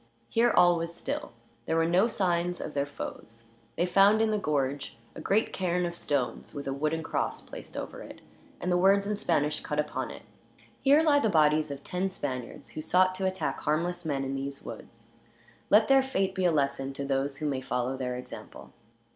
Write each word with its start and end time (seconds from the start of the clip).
Here 0.29 0.49
all 0.49 0.77
was 0.79 0.91
still. 0.95 1.31
There 1.67 1.75
were 1.75 1.85
no 1.85 2.07
signs 2.07 2.59
of 2.59 2.73
their 2.73 2.87
foes. 2.87 3.45
They 3.75 3.85
found, 3.85 4.19
in 4.19 4.31
the 4.31 4.39
gorge, 4.39 4.97
a 5.13 5.21
great 5.21 5.53
cairn 5.53 5.85
of 5.85 5.93
stones; 5.93 6.55
with 6.55 6.67
a 6.67 6.73
wooden 6.73 7.03
cross 7.03 7.39
placed 7.39 7.77
over 7.77 8.01
it, 8.01 8.19
and 8.59 8.71
the 8.71 8.79
words 8.79 9.05
in 9.05 9.15
Spanish 9.15 9.59
cut 9.59 9.77
upon 9.77 10.09
it: 10.09 10.23
"Here 10.81 11.03
lie 11.03 11.19
the 11.19 11.29
bodies 11.29 11.69
of 11.69 11.83
ten 11.83 12.09
Spaniards, 12.09 12.69
who 12.69 12.81
sought 12.81 13.13
to 13.13 13.27
attack 13.27 13.59
harmless 13.59 14.03
men 14.03 14.23
in 14.23 14.33
these 14.33 14.63
woods. 14.63 15.09
Let 15.69 15.87
their 15.87 16.01
fate 16.01 16.33
be 16.33 16.45
a 16.45 16.51
lesson 16.51 16.93
to 16.93 17.05
those 17.05 17.37
who 17.37 17.45
may 17.45 17.61
follow 17.61 17.95
their 17.95 18.15
example." 18.15 18.73